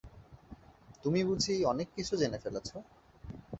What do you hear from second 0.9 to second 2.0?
তুমি বুঝি অনেক